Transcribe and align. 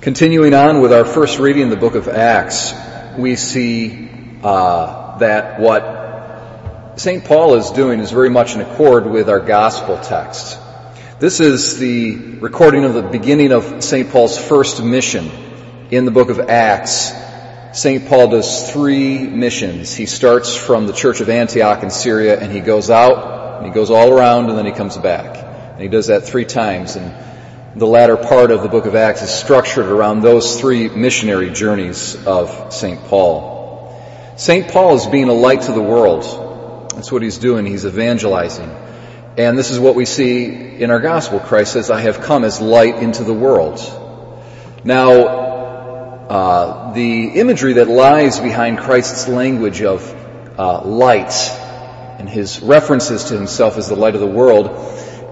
Continuing 0.00 0.54
on 0.54 0.80
with 0.80 0.92
our 0.92 1.04
first 1.04 1.40
reading 1.40 1.62
in 1.62 1.70
the 1.70 1.76
book 1.76 1.96
of 1.96 2.06
Acts, 2.06 2.72
we 3.18 3.34
see 3.34 4.08
uh, 4.44 5.18
that 5.18 5.58
what 5.58 7.00
St. 7.00 7.24
Paul 7.24 7.54
is 7.56 7.72
doing 7.72 7.98
is 7.98 8.12
very 8.12 8.30
much 8.30 8.54
in 8.54 8.60
accord 8.60 9.06
with 9.06 9.28
our 9.28 9.40
gospel 9.40 9.98
text. 9.98 10.56
This 11.18 11.40
is 11.40 11.80
the 11.80 12.14
recording 12.14 12.84
of 12.84 12.94
the 12.94 13.02
beginning 13.02 13.50
of 13.50 13.82
St. 13.82 14.08
Paul's 14.08 14.38
first 14.38 14.80
mission 14.84 15.32
in 15.90 16.04
the 16.04 16.12
book 16.12 16.30
of 16.30 16.38
Acts. 16.38 17.12
St. 17.72 18.06
Paul 18.08 18.28
does 18.28 18.70
three 18.70 19.26
missions. 19.26 19.96
He 19.96 20.06
starts 20.06 20.54
from 20.54 20.86
the 20.86 20.92
church 20.92 21.20
of 21.20 21.28
Antioch 21.28 21.82
in 21.82 21.90
Syria 21.90 22.38
and 22.38 22.52
he 22.52 22.60
goes 22.60 22.88
out, 22.88 23.56
and 23.58 23.66
he 23.66 23.72
goes 23.72 23.90
all 23.90 24.12
around 24.12 24.48
and 24.48 24.56
then 24.56 24.64
he 24.64 24.70
comes 24.70 24.96
back. 24.96 25.44
And 25.72 25.82
he 25.82 25.88
does 25.88 26.06
that 26.06 26.24
three 26.24 26.44
times. 26.44 26.94
And 26.94 27.12
the 27.78 27.86
latter 27.86 28.16
part 28.16 28.50
of 28.50 28.62
the 28.62 28.68
book 28.68 28.86
of 28.86 28.96
Acts 28.96 29.22
is 29.22 29.30
structured 29.30 29.86
around 29.86 30.20
those 30.20 30.60
three 30.60 30.88
missionary 30.88 31.50
journeys 31.50 32.16
of 32.26 32.72
St. 32.72 33.00
Paul. 33.04 33.94
St. 34.36 34.66
Paul 34.68 34.96
is 34.96 35.06
being 35.06 35.28
a 35.28 35.32
light 35.32 35.62
to 35.62 35.72
the 35.72 35.82
world. 35.82 36.90
That's 36.96 37.12
what 37.12 37.22
he's 37.22 37.38
doing. 37.38 37.66
He's 37.66 37.86
evangelizing. 37.86 38.68
And 39.36 39.56
this 39.56 39.70
is 39.70 39.78
what 39.78 39.94
we 39.94 40.06
see 40.06 40.46
in 40.82 40.90
our 40.90 40.98
gospel. 40.98 41.38
Christ 41.38 41.74
says, 41.74 41.88
I 41.88 42.00
have 42.00 42.20
come 42.20 42.42
as 42.42 42.60
light 42.60 42.96
into 42.96 43.22
the 43.22 43.32
world. 43.32 43.78
Now, 44.82 45.26
uh, 46.28 46.92
the 46.94 47.28
imagery 47.28 47.74
that 47.74 47.86
lies 47.86 48.40
behind 48.40 48.78
Christ's 48.78 49.28
language 49.28 49.82
of 49.82 50.02
uh, 50.58 50.82
light 50.82 51.32
and 52.18 52.28
his 52.28 52.60
references 52.60 53.26
to 53.26 53.34
himself 53.34 53.78
as 53.78 53.88
the 53.88 53.94
light 53.94 54.16
of 54.16 54.20
the 54.20 54.26
world 54.26 54.68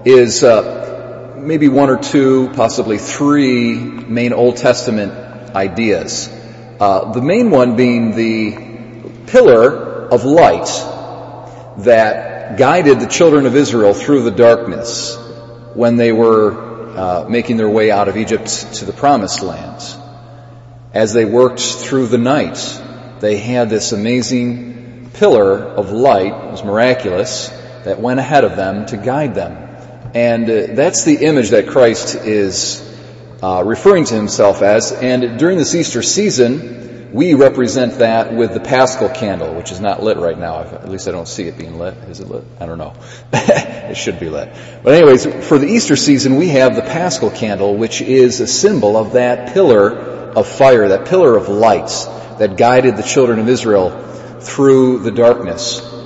is 0.05 0.45
uh, 0.45 0.87
maybe 1.47 1.69
one 1.69 1.89
or 1.89 1.97
two, 1.97 2.49
possibly 2.55 2.97
three 2.97 3.73
main 3.73 4.33
Old 4.33 4.57
Testament 4.57 5.13
ideas. 5.55 6.27
Uh, 6.77 7.13
the 7.13 7.21
main 7.21 7.49
one 7.49 7.77
being 7.77 8.13
the 8.13 9.01
pillar 9.27 10.09
of 10.09 10.25
light 10.25 10.67
that 11.85 12.57
guided 12.57 12.99
the 12.99 13.07
children 13.07 13.45
of 13.45 13.55
Israel 13.55 13.93
through 13.93 14.23
the 14.23 14.31
darkness 14.31 15.15
when 15.73 15.95
they 15.95 16.11
were 16.11 16.97
uh, 16.97 17.25
making 17.29 17.55
their 17.55 17.69
way 17.69 17.91
out 17.91 18.09
of 18.09 18.17
Egypt 18.17 18.47
to 18.73 18.83
the 18.83 18.93
promised 18.93 19.41
land. 19.41 19.81
As 20.93 21.13
they 21.13 21.23
worked 21.23 21.61
through 21.61 22.07
the 22.07 22.17
night, 22.17 22.59
they 23.21 23.37
had 23.37 23.69
this 23.69 23.93
amazing 23.93 25.11
pillar 25.13 25.63
of 25.63 25.91
light, 25.93 26.33
it 26.33 26.51
was 26.51 26.63
miraculous, 26.65 27.47
that 27.85 28.01
went 28.01 28.19
ahead 28.19 28.43
of 28.43 28.57
them 28.57 28.85
to 28.87 28.97
guide 28.97 29.33
them. 29.33 29.66
And 30.13 30.49
uh, 30.49 30.75
that's 30.75 31.03
the 31.03 31.17
image 31.17 31.49
that 31.49 31.67
Christ 31.67 32.15
is 32.15 32.83
uh, 33.41 33.63
referring 33.65 34.05
to 34.05 34.15
himself 34.15 34.61
as. 34.61 34.91
And 34.91 35.37
during 35.39 35.57
this 35.57 35.75
Easter 35.75 36.01
season, 36.01 37.11
we 37.13 37.33
represent 37.33 37.99
that 37.99 38.33
with 38.33 38.53
the 38.53 38.59
Paschal 38.59 39.09
candle, 39.09 39.53
which 39.55 39.71
is 39.71 39.79
not 39.79 40.03
lit 40.03 40.17
right 40.17 40.37
now. 40.37 40.59
At 40.59 40.89
least 40.89 41.07
I 41.07 41.11
don't 41.11 41.27
see 41.27 41.47
it 41.47 41.57
being 41.57 41.77
lit. 41.77 41.95
Is 42.09 42.19
it 42.19 42.27
lit? 42.27 42.43
I 42.59 42.65
don't 42.65 42.77
know. 42.77 42.93
it 43.33 43.95
should 43.95 44.19
be 44.19 44.29
lit. 44.29 44.53
But 44.83 44.93
anyways, 44.93 45.25
for 45.47 45.57
the 45.57 45.67
Easter 45.67 45.95
season, 45.95 46.35
we 46.35 46.49
have 46.49 46.75
the 46.75 46.81
Paschal 46.81 47.29
candle, 47.29 47.75
which 47.75 48.01
is 48.01 48.39
a 48.39 48.47
symbol 48.47 48.97
of 48.97 49.13
that 49.13 49.53
pillar 49.53 49.91
of 49.91 50.47
fire, 50.47 50.89
that 50.89 51.07
pillar 51.07 51.35
of 51.35 51.47
lights 51.47 52.05
that 52.37 52.57
guided 52.57 52.97
the 52.97 53.03
children 53.03 53.39
of 53.39 53.47
Israel 53.47 54.39
through 54.39 54.99
the 54.99 55.11
darkness. 55.11 55.96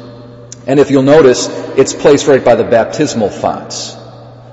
And 0.68 0.80
if 0.80 0.92
you'll 0.92 1.02
notice, 1.04 1.48
it's 1.76 1.94
placed 1.94 2.28
right 2.28 2.44
by 2.44 2.56
the 2.56 2.64
baptismal 2.64 3.30
fonts. 3.30 3.98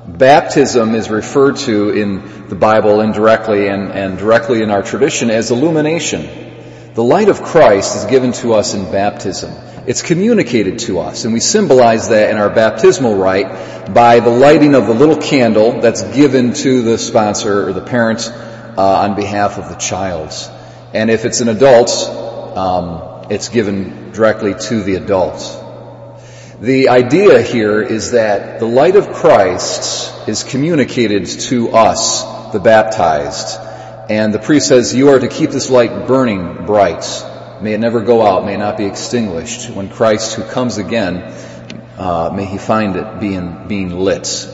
Baptism 0.07 0.95
is 0.95 1.11
referred 1.11 1.57
to 1.59 1.91
in 1.91 2.49
the 2.49 2.55
Bible 2.55 3.03
indirectly 3.03 3.69
and, 3.69 3.93
and 3.93 4.19
directly 4.19 4.63
in 4.63 4.71
our 4.71 4.83
tradition 4.83 5.29
as 5.29 5.51
illumination. 5.51 6.93
The 6.95 7.05
light 7.05 7.29
of 7.29 7.43
Christ 7.43 7.95
is 7.95 8.05
given 8.07 8.33
to 8.33 8.55
us 8.55 8.73
in 8.73 8.91
baptism. 8.91 9.53
It's 9.87 10.03
communicated 10.03 10.81
to 10.81 11.01
us, 11.01 11.25
and 11.25 11.35
we 11.35 11.41
symbolize 11.41 12.09
that 12.09 12.31
in 12.31 12.39
our 12.39 12.51
baptismal 12.51 13.17
rite 13.17 13.95
by 13.95 14.21
the 14.21 14.31
lighting 14.31 14.75
of 14.75 14.87
the 14.87 14.95
little 14.95 15.17
candle 15.17 15.81
that's 15.81 16.03
given 16.15 16.55
to 16.55 16.83
the 16.83 16.99
sponsor 16.99 17.69
or 17.69 17.73
the 17.73 17.85
parent 17.85 18.31
uh, 18.31 18.75
on 18.77 19.15
behalf 19.15 19.59
of 19.59 19.69
the 19.69 19.77
child. 19.77 20.33
And 20.95 21.11
if 21.11 21.25
it's 21.25 21.41
an 21.41 21.49
adult, 21.49 21.91
um, 22.57 23.27
it's 23.31 23.49
given 23.51 24.13
directly 24.13 24.55
to 24.55 24.83
the 24.83 24.95
adult. 24.95 25.68
The 26.61 26.89
idea 26.89 27.41
here 27.41 27.81
is 27.81 28.11
that 28.11 28.59
the 28.59 28.67
light 28.67 28.97
of 28.97 29.13
Christ 29.13 30.29
is 30.29 30.43
communicated 30.43 31.27
to 31.43 31.71
us, 31.71 32.53
the 32.53 32.59
baptized. 32.59 33.57
And 34.11 34.35
the 34.35 34.41
priest 34.41 34.67
says, 34.67 34.93
you 34.93 35.11
are 35.11 35.21
to 35.21 35.29
keep 35.29 35.51
this 35.51 35.71
light 35.71 36.09
burning 36.09 36.67
bright. 36.67 37.07
May 37.63 37.75
it 37.75 37.79
never 37.79 38.01
go 38.01 38.27
out, 38.27 38.45
may 38.45 38.55
it 38.55 38.59
not 38.59 38.77
be 38.77 38.87
extinguished. 38.87 39.71
When 39.71 39.89
Christ, 39.89 40.35
who 40.35 40.43
comes 40.43 40.79
again, 40.79 41.33
uh, 41.97 42.33
may 42.35 42.45
he 42.45 42.59
find 42.59 42.97
it 42.97 43.21
being, 43.21 43.69
being 43.69 43.91
lit. 43.91 44.49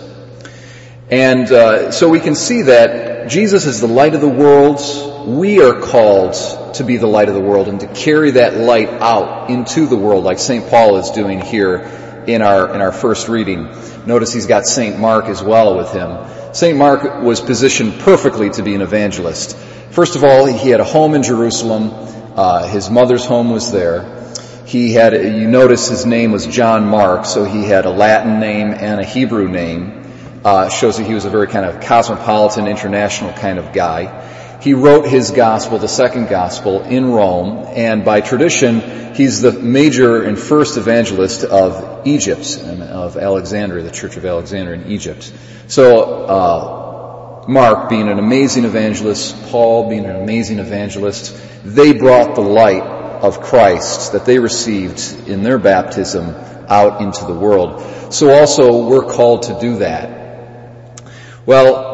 And 1.10 1.50
uh, 1.50 1.90
so 1.90 2.10
we 2.10 2.20
can 2.20 2.34
see 2.34 2.62
that 2.62 3.30
Jesus 3.30 3.64
is 3.64 3.80
the 3.80 3.88
light 3.88 4.14
of 4.14 4.20
the 4.20 4.28
world. 4.28 4.78
We 5.26 5.62
are 5.62 5.80
called 5.80 6.34
to 6.74 6.84
be 6.84 6.98
the 6.98 7.06
light 7.06 7.28
of 7.28 7.34
the 7.34 7.40
world 7.40 7.68
and 7.68 7.80
to 7.80 7.86
carry 7.86 8.32
that 8.32 8.58
light 8.58 8.90
out 8.90 9.48
into 9.48 9.86
the 9.86 9.96
world 9.96 10.22
like 10.22 10.38
St. 10.38 10.68
Paul 10.68 10.98
is 10.98 11.10
doing 11.12 11.40
here 11.40 12.24
in 12.26 12.42
our, 12.42 12.74
in 12.74 12.82
our 12.82 12.92
first 12.92 13.28
reading. 13.28 13.70
Notice 14.04 14.34
he's 14.34 14.44
got 14.44 14.66
St. 14.66 14.98
Mark 14.98 15.26
as 15.26 15.42
well 15.42 15.78
with 15.78 15.92
him. 15.92 16.54
St. 16.54 16.76
Mark 16.76 17.22
was 17.22 17.40
positioned 17.40 18.00
perfectly 18.00 18.50
to 18.50 18.62
be 18.62 18.74
an 18.74 18.82
evangelist. 18.82 19.56
First 19.90 20.14
of 20.14 20.24
all, 20.24 20.44
he 20.44 20.68
had 20.68 20.80
a 20.80 20.84
home 20.84 21.14
in 21.14 21.22
Jerusalem. 21.22 21.90
Uh, 22.36 22.66
his 22.68 22.90
mother's 22.90 23.24
home 23.24 23.50
was 23.50 23.72
there. 23.72 24.22
He 24.66 24.92
had, 24.92 25.14
you 25.14 25.48
notice 25.48 25.88
his 25.88 26.04
name 26.04 26.32
was 26.32 26.46
John 26.46 26.84
Mark, 26.84 27.24
so 27.24 27.44
he 27.44 27.64
had 27.64 27.86
a 27.86 27.90
Latin 27.90 28.40
name 28.40 28.74
and 28.74 29.00
a 29.00 29.04
Hebrew 29.04 29.48
name. 29.48 30.02
Uh, 30.44 30.68
shows 30.68 30.98
that 30.98 31.06
he 31.06 31.14
was 31.14 31.24
a 31.24 31.30
very 31.30 31.46
kind 31.46 31.64
of 31.64 31.80
cosmopolitan, 31.80 32.66
international 32.66 33.32
kind 33.32 33.58
of 33.58 33.72
guy. 33.72 34.20
He 34.64 34.72
wrote 34.72 35.06
his 35.06 35.30
gospel, 35.30 35.78
the 35.78 35.88
second 35.88 36.30
gospel, 36.30 36.80
in 36.80 37.04
Rome, 37.10 37.66
and 37.68 38.02
by 38.02 38.22
tradition, 38.22 39.14
he's 39.14 39.42
the 39.42 39.52
major 39.52 40.22
and 40.22 40.38
first 40.38 40.78
evangelist 40.78 41.44
of 41.44 42.06
Egypt 42.06 42.58
and 42.62 42.82
of 42.82 43.18
Alexandria, 43.18 43.84
the 43.84 43.90
Church 43.90 44.16
of 44.16 44.24
Alexandria 44.24 44.80
in 44.80 44.90
Egypt. 44.90 45.30
So, 45.68 46.04
uh, 46.24 47.44
Mark 47.46 47.90
being 47.90 48.08
an 48.08 48.18
amazing 48.18 48.64
evangelist, 48.64 49.36
Paul 49.50 49.90
being 49.90 50.06
an 50.06 50.16
amazing 50.16 50.60
evangelist, 50.60 51.38
they 51.62 51.92
brought 51.92 52.34
the 52.34 52.40
light 52.40 52.84
of 52.84 53.42
Christ 53.42 54.12
that 54.12 54.24
they 54.24 54.38
received 54.38 55.28
in 55.28 55.42
their 55.42 55.58
baptism 55.58 56.34
out 56.68 57.02
into 57.02 57.26
the 57.26 57.34
world. 57.34 58.14
So 58.14 58.30
also 58.30 58.88
we're 58.88 59.04
called 59.04 59.42
to 59.42 59.58
do 59.60 59.76
that. 59.80 61.02
Well, 61.44 61.93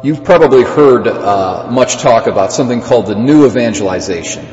You've 0.00 0.22
probably 0.22 0.62
heard 0.62 1.08
uh, 1.08 1.68
much 1.72 1.96
talk 1.96 2.28
about 2.28 2.52
something 2.52 2.82
called 2.82 3.06
the 3.06 3.16
new 3.16 3.46
evangelization. 3.46 4.44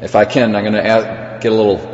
If 0.00 0.16
I 0.16 0.24
can, 0.24 0.56
I'm 0.56 0.64
going 0.64 0.82
to 0.82 1.38
get 1.42 1.52
a 1.52 1.54
little 1.54 1.92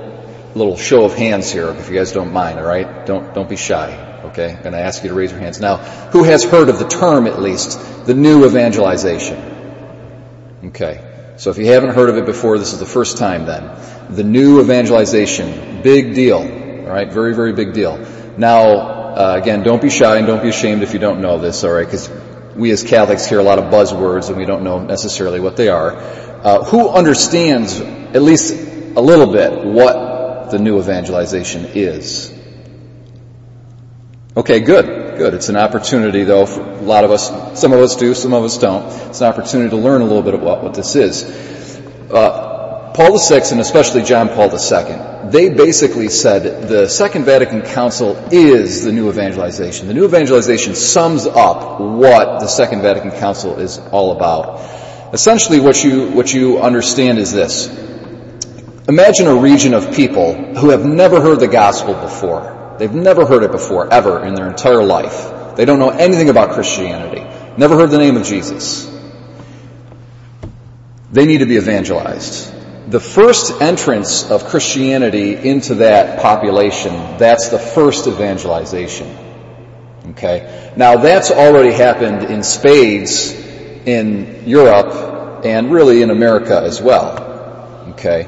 little 0.55 0.77
show 0.77 1.05
of 1.05 1.15
hands 1.15 1.51
here, 1.51 1.69
if 1.71 1.89
you 1.89 1.97
guys 1.97 2.13
don't 2.13 2.33
mind. 2.33 2.61
All 2.61 2.65
right, 2.65 3.07
don't 3.07 3.35
don't 3.35 3.49
be 3.49 3.57
shy. 3.57 4.21
Okay, 4.27 4.55
I'm 4.55 4.63
going 4.63 4.75
to 4.75 4.81
ask 4.81 5.03
you 5.03 5.09
to 5.09 5.15
raise 5.15 5.33
your 5.33 5.41
hands 5.41 5.59
now. 5.59 5.79
Who 6.13 6.23
has 6.23 6.45
heard 6.45 6.69
of 6.69 6.79
the 6.79 6.87
term, 6.87 7.27
at 7.27 7.41
least, 7.43 8.07
the 8.07 8.15
new 8.15 8.47
evangelization? 8.47 9.39
Okay, 10.67 11.35
so 11.37 11.51
if 11.51 11.59
you 11.59 11.67
haven't 11.67 11.95
heard 11.95 12.11
of 12.11 12.17
it 12.17 12.27
before, 12.27 12.59
this 12.59 12.73
is 12.73 12.79
the 12.79 12.87
first 12.87 13.19
time. 13.19 13.45
Then 13.45 13.73
the 14.11 14.25
new 14.25 14.61
evangelization, 14.61 15.83
big 15.83 16.15
deal. 16.15 16.39
All 16.39 16.95
right, 16.95 17.13
very 17.13 17.35
very 17.35 17.55
big 17.55 17.73
deal. 17.73 17.99
Now, 18.39 18.67
uh, 19.17 19.37
again, 19.37 19.65
don't 19.65 19.83
be 19.83 19.91
shy 19.91 20.19
and 20.19 20.29
don't 20.29 20.43
be 20.43 20.51
ashamed 20.51 20.85
if 20.85 20.93
you 20.93 21.01
don't 21.01 21.21
know 21.21 21.39
this. 21.39 21.65
All 21.65 21.73
right, 21.73 21.85
because 21.85 22.09
we 22.61 22.71
as 22.73 22.83
Catholics 22.83 23.25
hear 23.25 23.39
a 23.39 23.43
lot 23.43 23.59
of 23.59 23.73
buzzwords 23.73 24.29
and 24.29 24.37
we 24.37 24.45
don't 24.45 24.63
know 24.63 24.85
necessarily 24.85 25.41
what 25.41 25.57
they 25.57 25.69
are. 25.69 25.97
Uh, 25.97 26.63
who 26.65 26.91
understands 26.91 27.81
at 27.81 28.21
least 28.21 28.53
a 28.53 29.01
little 29.01 29.33
bit 29.33 29.65
what 29.65 30.51
the 30.51 30.59
new 30.59 30.79
evangelization 30.79 31.65
is? 31.75 32.37
Okay, 34.37 34.61
good, 34.61 35.17
good. 35.17 35.33
It's 35.33 35.49
an 35.49 35.57
opportunity 35.57 36.25
though 36.25 36.45
for 36.45 36.61
a 36.61 36.83
lot 36.83 37.05
of 37.05 37.11
us, 37.11 37.59
some 37.59 37.73
of 37.73 37.81
us 37.81 37.97
do, 37.97 38.13
some 38.13 38.35
of 38.35 38.45
us 38.45 38.59
don't. 38.59 38.85
It's 39.09 39.23
an 39.23 39.27
opportunity 39.27 39.71
to 39.71 39.77
learn 39.77 40.03
a 40.03 40.05
little 40.05 40.23
bit 40.23 40.35
about 40.35 40.63
what 40.63 40.75
this 40.75 40.95
is. 40.97 41.25
Uh, 42.11 42.50
Paul 42.95 43.19
VI 43.19 43.43
and 43.53 43.61
especially 43.61 44.03
John 44.03 44.29
Paul 44.29 44.51
II, 44.51 45.31
they 45.31 45.49
basically 45.51 46.09
said 46.09 46.69
the 46.69 46.89
Second 46.89 47.25
Vatican 47.25 47.63
Council 47.63 48.17
is 48.33 48.85
the 48.85 48.93
new 48.93 49.09
evangelization. 49.09 49.87
The 49.87 49.95
new 49.95 50.05
evangelization 50.05 50.75
sums 50.75 51.27
up 51.27 51.81
what 51.81 52.41
the 52.41 52.49
Second 52.49 52.83
Vatican 52.83 53.13
Council 53.13 53.59
is 53.61 53.79
all 53.79 54.13
about. 54.13 54.61
Essentially 55.13 55.61
what 55.61 55.83
you, 55.83 56.11
what 56.11 56.33
you 56.35 56.59
understand 56.61 57.19
is 57.19 57.33
this. 57.33 57.69
Imagine 58.89 59.29
a 59.29 59.37
region 59.37 59.75
of 59.75 59.95
people 59.95 60.35
who 60.55 60.71
have 60.71 60.85
never 60.85 61.21
heard 61.21 61.39
the 61.39 61.49
gospel 61.49 61.95
before. 61.95 62.77
They've 62.79 62.93
never 62.93 63.25
heard 63.25 63.45
it 63.45 63.53
before, 63.53 63.93
ever, 63.93 64.25
in 64.25 64.35
their 64.35 64.49
entire 64.49 64.83
life. 64.83 65.55
They 65.57 65.65
don't 65.65 65.79
know 65.79 65.91
anything 65.91 66.29
about 66.29 66.53
Christianity. 66.53 67.21
Never 67.57 67.77
heard 67.77 67.91
the 67.91 67.99
name 67.99 68.17
of 68.17 68.25
Jesus. 68.25 68.91
they 71.13 71.27
need 71.27 71.39
to 71.39 71.47
be 71.47 71.57
evangelized. 71.57 72.60
The 72.91 72.99
first 72.99 73.63
entrance 73.63 74.29
of 74.29 74.47
Christianity 74.47 75.37
into 75.37 75.77
that 75.77 76.21
population, 76.21 76.93
that's 77.19 77.49
the 77.49 77.59
first 77.59 78.09
evangelization. 78.09 79.17
Okay? 80.09 80.73
Now 80.77 80.97
that's 80.97 81.31
already 81.31 81.71
happened 81.71 82.25
in 82.25 82.43
spades 82.43 83.33
in 83.33 84.43
Europe 84.45 85.45
and 85.45 85.71
really 85.71 86.03
in 86.03 86.11
America 86.11 86.61
as 86.61 86.83
well. 86.83 87.91
Okay? 87.91 88.27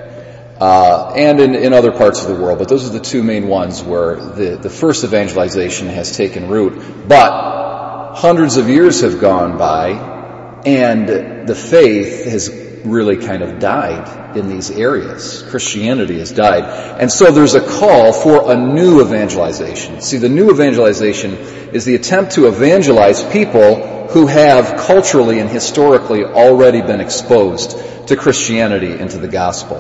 Uh, 0.61 1.12
and 1.17 1.41
in, 1.41 1.56
in 1.56 1.73
other 1.73 1.91
parts 1.91 2.23
of 2.23 2.29
the 2.29 2.41
world, 2.41 2.61
but 2.61 2.69
those 2.69 2.88
are 2.88 2.93
the 2.93 3.05
two 3.05 3.25
main 3.25 3.49
ones 3.49 3.82
where 3.82 4.14
the, 4.14 4.59
the 4.59 4.70
first 4.70 5.03
evangelization 5.03 5.88
has 5.88 6.17
taken 6.17 6.47
root. 6.47 7.09
But 7.09 8.14
hundreds 8.14 8.59
of 8.59 8.69
years 8.69 9.00
have 9.00 9.20
gone 9.20 9.59
by 9.59 10.61
and 10.64 11.49
the 11.49 11.56
faith 11.56 12.26
has 12.26 12.49
really 12.85 13.17
kind 13.17 13.43
of 13.43 13.59
died 13.59 14.22
in 14.37 14.49
these 14.49 14.70
areas. 14.70 15.43
Christianity 15.49 16.19
has 16.19 16.32
died. 16.32 16.64
And 17.00 17.11
so 17.11 17.31
there's 17.31 17.55
a 17.55 17.61
call 17.61 18.12
for 18.12 18.52
a 18.52 18.56
new 18.56 19.00
evangelization. 19.00 20.00
See, 20.00 20.19
the 20.19 20.29
new 20.29 20.50
evangelization 20.50 21.32
is 21.73 21.84
the 21.84 21.94
attempt 21.94 22.32
to 22.32 22.46
evangelize 22.46 23.23
people 23.25 24.08
who 24.08 24.26
have 24.26 24.81
culturally 24.87 25.38
and 25.38 25.49
historically 25.49 26.25
already 26.25 26.82
been 26.82 27.00
exposed 27.00 27.76
to 28.08 28.17
Christianity 28.17 28.93
and 28.93 29.11
to 29.11 29.19
the 29.19 29.29
gospel. 29.29 29.79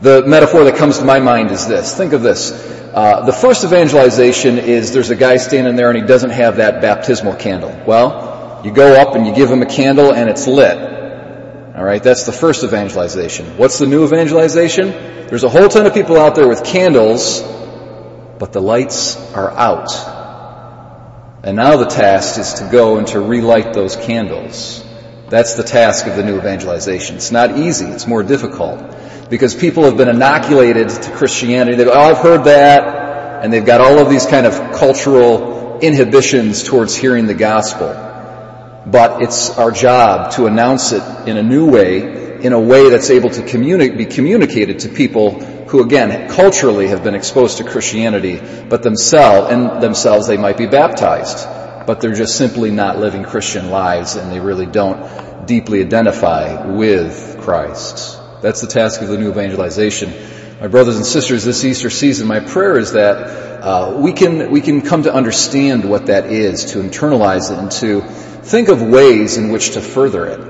The 0.00 0.22
metaphor 0.26 0.64
that 0.64 0.76
comes 0.76 0.98
to 0.98 1.04
my 1.04 1.20
mind 1.20 1.50
is 1.50 1.68
this. 1.68 1.96
Think 1.96 2.12
of 2.12 2.22
this. 2.22 2.50
Uh, 2.50 3.24
the 3.24 3.32
first 3.32 3.64
evangelization 3.64 4.58
is 4.58 4.92
there's 4.92 5.10
a 5.10 5.16
guy 5.16 5.36
standing 5.36 5.76
there 5.76 5.90
and 5.90 5.98
he 5.98 6.04
doesn't 6.04 6.30
have 6.30 6.56
that 6.56 6.82
baptismal 6.82 7.36
candle. 7.36 7.74
Well, 7.86 8.62
you 8.64 8.72
go 8.72 9.00
up 9.00 9.14
and 9.14 9.26
you 9.26 9.34
give 9.34 9.50
him 9.50 9.62
a 9.62 9.66
candle 9.66 10.12
and 10.12 10.28
it's 10.28 10.46
lit. 10.46 11.01
All 11.74 11.82
right, 11.82 12.02
that's 12.02 12.26
the 12.26 12.32
first 12.32 12.64
evangelization. 12.64 13.56
What's 13.56 13.78
the 13.78 13.86
new 13.86 14.04
evangelization? 14.04 14.90
There's 15.28 15.44
a 15.44 15.48
whole 15.48 15.70
ton 15.70 15.86
of 15.86 15.94
people 15.94 16.18
out 16.18 16.34
there 16.34 16.46
with 16.46 16.64
candles, 16.64 17.40
but 18.38 18.52
the 18.52 18.60
lights 18.60 19.16
are 19.32 19.50
out. 19.50 19.90
And 21.42 21.56
now 21.56 21.78
the 21.78 21.86
task 21.86 22.38
is 22.38 22.54
to 22.54 22.68
go 22.70 22.98
and 22.98 23.06
to 23.08 23.20
relight 23.20 23.72
those 23.72 23.96
candles. 23.96 24.84
That's 25.30 25.54
the 25.54 25.62
task 25.62 26.06
of 26.06 26.16
the 26.16 26.22
new 26.22 26.36
evangelization. 26.36 27.16
It's 27.16 27.32
not 27.32 27.56
easy, 27.56 27.86
it's 27.86 28.06
more 28.06 28.22
difficult. 28.22 29.30
Because 29.30 29.54
people 29.54 29.84
have 29.84 29.96
been 29.96 30.10
inoculated 30.10 30.90
to 30.90 31.10
Christianity. 31.12 31.78
They've, 31.78 31.88
oh, 31.88 31.92
I've 31.92 32.18
heard 32.18 32.44
that. 32.44 33.42
And 33.42 33.50
they've 33.50 33.64
got 33.64 33.80
all 33.80 33.98
of 33.98 34.10
these 34.10 34.26
kind 34.26 34.44
of 34.44 34.74
cultural 34.74 35.78
inhibitions 35.80 36.64
towards 36.64 36.94
hearing 36.94 37.26
the 37.26 37.34
gospel 37.34 38.11
but 38.86 39.22
it's 39.22 39.50
our 39.58 39.70
job 39.70 40.32
to 40.32 40.46
announce 40.46 40.92
it 40.92 41.02
in 41.28 41.36
a 41.36 41.42
new 41.42 41.70
way, 41.70 42.42
in 42.42 42.52
a 42.52 42.60
way 42.60 42.90
that's 42.90 43.10
able 43.10 43.30
to 43.30 43.42
communi- 43.42 43.96
be 43.96 44.06
communicated 44.06 44.80
to 44.80 44.88
people 44.88 45.40
who 45.72 45.82
again, 45.82 46.28
culturally 46.28 46.88
have 46.88 47.02
been 47.02 47.14
exposed 47.14 47.56
to 47.56 47.64
Christianity, 47.64 48.38
but 48.68 48.82
themselves, 48.82 49.52
and 49.52 49.82
themselves 49.82 50.26
they 50.26 50.36
might 50.36 50.58
be 50.58 50.66
baptized, 50.66 51.46
but 51.86 52.00
they're 52.00 52.12
just 52.12 52.36
simply 52.36 52.70
not 52.70 52.98
living 52.98 53.22
Christian 53.22 53.70
lives 53.70 54.16
and 54.16 54.30
they 54.30 54.38
really 54.38 54.66
don't 54.66 55.46
deeply 55.46 55.80
identify 55.80 56.66
with 56.66 57.38
Christ. 57.40 58.20
That's 58.42 58.60
the 58.60 58.66
task 58.66 59.00
of 59.00 59.08
the 59.08 59.16
new 59.16 59.30
evangelization. 59.30 60.12
My 60.60 60.68
brothers 60.68 60.96
and 60.96 61.06
sisters, 61.06 61.44
this 61.44 61.64
Easter 61.64 61.90
season, 61.90 62.28
my 62.28 62.40
prayer 62.40 62.76
is 62.76 62.92
that 62.92 63.16
uh, 63.62 63.96
we 63.98 64.12
can 64.12 64.50
we 64.50 64.60
can 64.60 64.82
come 64.82 65.04
to 65.04 65.14
understand 65.14 65.88
what 65.88 66.06
that 66.06 66.26
is, 66.26 66.72
to 66.72 66.78
internalize 66.80 67.50
it, 67.50 67.58
and 67.58 67.70
to 67.72 68.02
think 68.42 68.68
of 68.68 68.82
ways 68.82 69.36
in 69.36 69.50
which 69.50 69.72
to 69.72 69.80
further 69.80 70.26
it. 70.26 70.40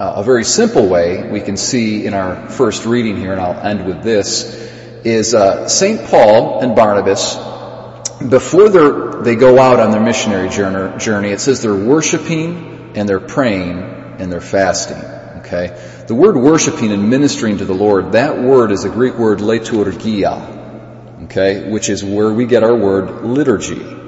Uh, 0.00 0.14
a 0.16 0.22
very 0.24 0.44
simple 0.44 0.88
way 0.88 1.30
we 1.30 1.40
can 1.40 1.56
see 1.56 2.04
in 2.04 2.14
our 2.14 2.48
first 2.50 2.84
reading 2.84 3.16
here, 3.16 3.32
and 3.32 3.40
I'll 3.40 3.58
end 3.58 3.86
with 3.86 4.02
this, 4.02 4.44
is 5.04 5.34
uh, 5.34 5.68
St. 5.68 6.04
Paul 6.08 6.60
and 6.60 6.74
Barnabas, 6.74 7.36
before 8.28 8.68
they 9.22 9.36
go 9.36 9.58
out 9.58 9.80
on 9.80 9.90
their 9.90 10.00
missionary 10.00 10.48
journey, 10.48 11.30
it 11.30 11.40
says 11.40 11.62
they're 11.62 11.74
worshiping 11.74 12.92
and 12.96 13.08
they're 13.08 13.20
praying 13.20 13.78
and 14.18 14.32
they're 14.32 14.40
fasting. 14.40 15.02
Okay? 15.38 16.04
The 16.06 16.14
word 16.14 16.36
worshiping 16.36 16.92
and 16.92 17.10
ministering 17.10 17.58
to 17.58 17.64
the 17.64 17.74
Lord, 17.74 18.12
that 18.12 18.40
word 18.40 18.72
is 18.72 18.84
a 18.84 18.88
Greek 18.88 19.14
word 19.14 19.38
liturgia, 19.38 21.24
okay, 21.24 21.70
which 21.70 21.88
is 21.88 22.04
where 22.04 22.32
we 22.32 22.46
get 22.46 22.62
our 22.62 22.74
word 22.74 23.24
liturgy. 23.24 24.03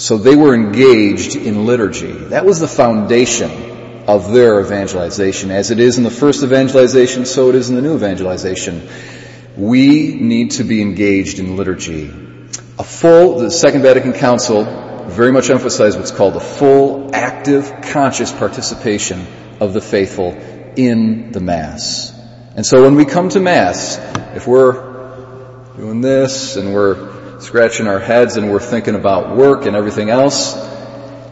So 0.00 0.16
they 0.16 0.34
were 0.34 0.54
engaged 0.54 1.36
in 1.36 1.66
liturgy. 1.66 2.12
That 2.12 2.46
was 2.46 2.58
the 2.58 2.66
foundation 2.66 4.04
of 4.08 4.32
their 4.32 4.58
evangelization. 4.58 5.50
As 5.50 5.70
it 5.70 5.78
is 5.78 5.98
in 5.98 6.04
the 6.04 6.10
first 6.10 6.42
evangelization, 6.42 7.26
so 7.26 7.50
it 7.50 7.54
is 7.54 7.68
in 7.68 7.76
the 7.76 7.82
new 7.82 7.96
evangelization. 7.96 8.88
We 9.58 10.14
need 10.14 10.52
to 10.52 10.64
be 10.64 10.80
engaged 10.80 11.38
in 11.38 11.58
liturgy. 11.58 12.10
A 12.78 12.82
full, 12.82 13.40
the 13.40 13.50
Second 13.50 13.82
Vatican 13.82 14.14
Council 14.14 14.64
very 15.04 15.32
much 15.32 15.50
emphasized 15.50 15.98
what's 15.98 16.12
called 16.12 16.34
a 16.34 16.40
full, 16.40 17.14
active, 17.14 17.70
conscious 17.82 18.32
participation 18.32 19.26
of 19.60 19.74
the 19.74 19.82
faithful 19.82 20.32
in 20.76 21.30
the 21.32 21.40
Mass. 21.40 22.18
And 22.56 22.64
so 22.64 22.84
when 22.84 22.94
we 22.94 23.04
come 23.04 23.28
to 23.28 23.38
Mass, 23.38 23.98
if 24.34 24.46
we're 24.46 25.76
doing 25.76 26.00
this 26.00 26.56
and 26.56 26.72
we're 26.72 27.19
scratching 27.42 27.86
our 27.86 27.98
heads 27.98 28.36
and 28.36 28.50
we're 28.50 28.60
thinking 28.60 28.94
about 28.94 29.36
work 29.36 29.66
and 29.66 29.74
everything 29.74 30.10
else, 30.10 30.54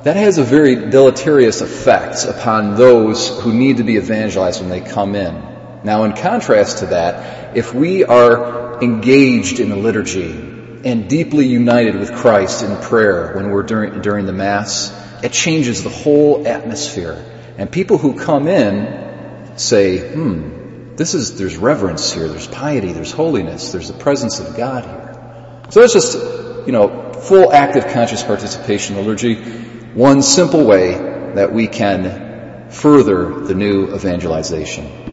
that 0.02 0.16
has 0.16 0.38
a 0.38 0.44
very 0.44 0.75
deleterious 0.90 1.60
effect 1.60 2.25
upon 2.25 2.76
those 2.76 3.40
who 3.40 3.52
need 3.52 3.78
to 3.78 3.84
be 3.84 3.96
evangelized 3.96 4.60
when 4.60 4.70
they 4.70 4.81
come 4.81 5.14
in. 5.14 5.34
Now, 5.84 6.05
in 6.05 6.14
contrast 6.14 6.78
to 6.78 6.87
that, 6.87 7.56
if 7.56 7.75
we 7.75 8.05
are 8.05 8.82
engaged 8.82 9.60
in 9.60 9.69
the 9.69 9.76
liturgy 9.76 10.31
and 10.31 11.08
deeply 11.08 11.46
united 11.46 11.96
with 11.96 12.14
Christ 12.14 12.62
in 12.62 12.76
prayer 12.78 13.34
when 13.34 13.50
we're 13.50 13.64
during, 13.64 14.00
during 14.00 14.26
the 14.26 14.32
Mass, 14.32 14.93
it 15.22 15.32
changes 15.32 15.82
the 15.82 15.90
whole 15.90 16.46
atmosphere. 16.46 17.25
And 17.58 17.70
people 17.70 17.99
who 17.99 18.19
come 18.19 18.46
in 18.49 19.58
say, 19.58 19.99
hmm, 20.12 20.94
this 20.94 21.14
is, 21.14 21.38
there's 21.38 21.56
reverence 21.56 22.12
here, 22.12 22.28
there's 22.28 22.46
piety, 22.46 22.93
there's 22.93 23.12
holiness, 23.12 23.72
there's 23.72 23.88
the 23.88 23.99
presence 23.99 24.40
of 24.40 24.56
God 24.56 24.84
here. 24.84 25.07
So 25.70 25.81
that's 25.81 25.93
just, 25.93 26.17
you 26.67 26.73
know, 26.73 27.12
full 27.12 27.53
active 27.53 27.88
conscious 27.88 28.23
participation 28.23 28.97
in 28.97 29.03
the 29.03 29.09
liturgy. 29.09 29.35
One 29.93 30.23
simple 30.23 30.65
way 30.65 30.93
that 31.35 31.53
we 31.53 31.67
can 31.67 32.70
further 32.70 33.41
the 33.41 33.55
new 33.55 33.94
evangelization. 33.94 35.05